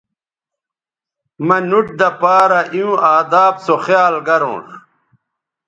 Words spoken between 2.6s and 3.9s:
ایوں اداب سو